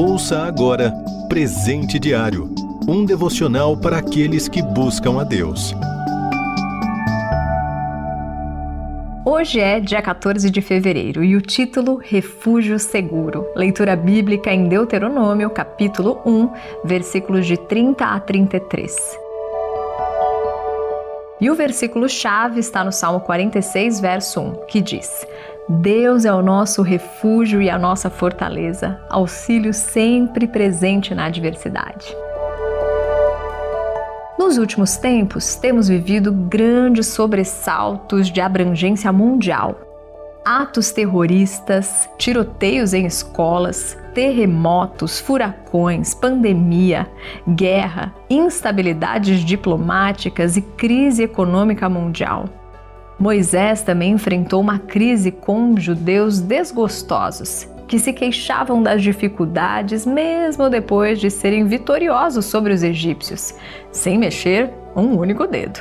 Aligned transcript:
Ouça 0.00 0.44
agora 0.44 0.94
Presente 1.28 1.98
Diário 1.98 2.54
um 2.86 3.04
devocional 3.04 3.76
para 3.76 3.98
aqueles 3.98 4.46
que 4.46 4.62
buscam 4.62 5.20
a 5.20 5.24
Deus. 5.24 5.74
Hoje 9.24 9.58
é 9.58 9.80
dia 9.80 10.00
14 10.00 10.50
de 10.50 10.60
fevereiro 10.60 11.24
e 11.24 11.34
o 11.34 11.40
título 11.40 11.96
Refúgio 11.96 12.78
Seguro. 12.78 13.44
Leitura 13.56 13.96
bíblica 13.96 14.52
em 14.52 14.68
Deuteronômio, 14.68 15.50
capítulo 15.50 16.20
1, 16.24 16.48
versículos 16.84 17.44
de 17.44 17.56
30 17.56 18.04
a 18.04 18.20
33. 18.20 19.18
E 21.40 21.50
o 21.50 21.56
versículo 21.56 22.08
chave 22.08 22.60
está 22.60 22.84
no 22.84 22.92
Salmo 22.92 23.18
46, 23.18 23.98
verso 23.98 24.40
1, 24.40 24.52
que 24.68 24.80
diz: 24.80 25.26
Deus 25.70 26.24
é 26.24 26.32
o 26.32 26.40
nosso 26.40 26.80
refúgio 26.80 27.60
e 27.60 27.68
a 27.68 27.78
nossa 27.78 28.08
fortaleza, 28.08 28.98
auxílio 29.10 29.74
sempre 29.74 30.46
presente 30.46 31.14
na 31.14 31.26
adversidade. 31.26 32.06
Nos 34.38 34.56
últimos 34.56 34.96
tempos, 34.96 35.56
temos 35.56 35.88
vivido 35.88 36.32
grandes 36.32 37.08
sobressaltos 37.08 38.30
de 38.30 38.40
abrangência 38.40 39.12
mundial. 39.12 39.78
Atos 40.42 40.90
terroristas, 40.90 42.08
tiroteios 42.16 42.94
em 42.94 43.04
escolas, 43.04 43.94
terremotos, 44.14 45.20
furacões, 45.20 46.14
pandemia, 46.14 47.06
guerra, 47.46 48.14
instabilidades 48.30 49.40
diplomáticas 49.40 50.56
e 50.56 50.62
crise 50.62 51.24
econômica 51.24 51.90
mundial. 51.90 52.46
Moisés 53.18 53.82
também 53.82 54.12
enfrentou 54.12 54.60
uma 54.60 54.78
crise 54.78 55.32
com 55.32 55.76
judeus 55.76 56.40
desgostosos 56.40 57.68
que 57.88 57.98
se 57.98 58.12
queixavam 58.12 58.82
das 58.82 59.02
dificuldades 59.02 60.04
mesmo 60.04 60.68
depois 60.68 61.18
de 61.18 61.30
serem 61.30 61.64
vitoriosos 61.64 62.44
sobre 62.44 62.72
os 62.72 62.82
egípcios, 62.82 63.54
sem 63.90 64.18
mexer 64.18 64.70
um 64.94 65.16
único 65.16 65.46
dedo. 65.46 65.80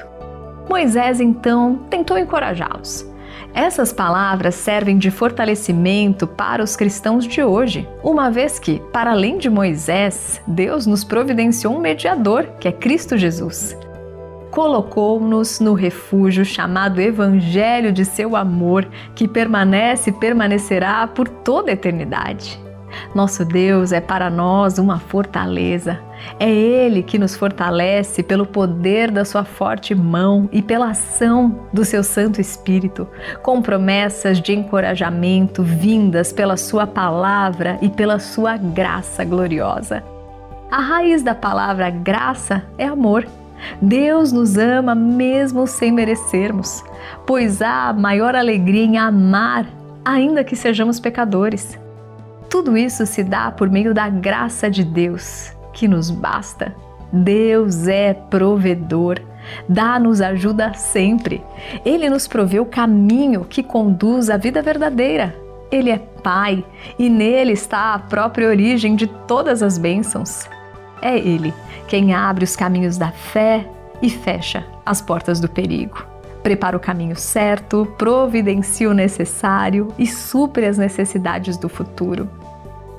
Moisés 0.69 1.19
então 1.19 1.81
tentou 1.89 2.17
encorajá-los. 2.17 3.05
Essas 3.53 3.91
palavras 3.91 4.55
servem 4.55 4.97
de 4.97 5.11
fortalecimento 5.11 6.25
para 6.25 6.63
os 6.63 6.75
cristãos 6.75 7.25
de 7.25 7.43
hoje, 7.43 7.87
uma 8.03 8.31
vez 8.31 8.57
que, 8.57 8.81
para 8.91 9.11
além 9.11 9.37
de 9.37 9.49
Moisés, 9.49 10.41
Deus 10.47 10.85
nos 10.85 11.03
providenciou 11.03 11.75
um 11.75 11.79
mediador, 11.79 12.47
que 12.59 12.67
é 12.67 12.71
Cristo 12.71 13.17
Jesus 13.17 13.75
colocou-nos 14.57 15.59
no 15.59 15.75
refúgio 15.75 16.43
chamado 16.43 16.99
Evangelho 16.99 17.91
de 17.91 18.03
seu 18.03 18.35
amor, 18.35 18.87
que 19.13 19.27
permanece 19.27 20.09
e 20.09 20.13
permanecerá 20.13 21.05
por 21.05 21.29
toda 21.29 21.69
a 21.69 21.73
eternidade. 21.73 22.59
Nosso 23.13 23.45
Deus 23.45 23.91
é 23.91 24.01
para 24.01 24.31
nós 24.31 24.79
uma 24.79 24.97
fortaleza. 24.97 25.99
É 26.39 26.49
Ele 26.49 27.03
que 27.03 27.19
nos 27.19 27.35
fortalece 27.35 28.23
pelo 28.23 28.47
poder 28.47 29.11
da 29.11 29.23
Sua 29.23 29.43
forte 29.43 29.93
mão 29.93 30.49
e 30.51 30.59
pela 30.63 30.89
ação 30.89 31.67
do 31.71 31.85
Seu 31.85 32.03
Santo 32.03 32.41
Espírito, 32.41 33.07
com 33.43 33.61
promessas 33.61 34.41
de 34.41 34.53
encorajamento 34.53 35.61
vindas 35.61 36.33
pela 36.33 36.57
Sua 36.57 36.87
palavra 36.87 37.77
e 37.79 37.89
pela 37.89 38.17
Sua 38.17 38.57
graça 38.57 39.23
gloriosa. 39.23 40.03
A 40.71 40.81
raiz 40.81 41.21
da 41.21 41.35
palavra 41.35 41.91
graça 41.91 42.63
é 42.75 42.87
amor 42.87 43.23
Deus 43.81 44.31
nos 44.31 44.57
ama 44.57 44.93
mesmo 44.95 45.67
sem 45.67 45.91
merecermos, 45.91 46.83
pois 47.25 47.61
há 47.61 47.93
maior 47.93 48.35
alegria 48.35 48.83
em 48.83 48.97
amar, 48.97 49.65
ainda 50.03 50.43
que 50.43 50.55
sejamos 50.55 50.99
pecadores. 50.99 51.77
Tudo 52.49 52.77
isso 52.77 53.05
se 53.05 53.23
dá 53.23 53.51
por 53.51 53.69
meio 53.69 53.93
da 53.93 54.09
graça 54.09 54.69
de 54.69 54.83
Deus, 54.83 55.51
que 55.73 55.87
nos 55.87 56.09
basta. 56.09 56.73
Deus 57.11 57.87
é 57.87 58.13
provedor, 58.13 59.19
dá-nos 59.67 60.21
ajuda 60.21 60.73
sempre. 60.73 61.43
Ele 61.85 62.09
nos 62.09 62.27
provê 62.27 62.59
o 62.59 62.65
caminho 62.65 63.45
que 63.45 63.63
conduz 63.63 64.29
à 64.29 64.37
vida 64.37 64.61
verdadeira. 64.61 65.35
Ele 65.71 65.89
é 65.89 65.97
Pai 65.97 66.63
e 66.97 67.09
nele 67.09 67.53
está 67.53 67.93
a 67.93 67.99
própria 67.99 68.47
origem 68.47 68.95
de 68.95 69.07
todas 69.07 69.63
as 69.63 69.77
bênçãos. 69.77 70.47
É 71.01 71.17
Ele 71.17 71.53
quem 71.87 72.13
abre 72.13 72.43
os 72.43 72.55
caminhos 72.55 72.97
da 72.97 73.11
fé 73.11 73.67
e 74.01 74.09
fecha 74.09 74.65
as 74.85 75.01
portas 75.01 75.39
do 75.39 75.49
perigo. 75.49 76.05
Prepara 76.43 76.77
o 76.77 76.79
caminho 76.79 77.15
certo, 77.15 77.85
providencia 77.97 78.89
o 78.89 78.93
necessário 78.93 79.89
e 79.97 80.05
supre 80.05 80.65
as 80.65 80.77
necessidades 80.77 81.57
do 81.57 81.67
futuro. 81.67 82.29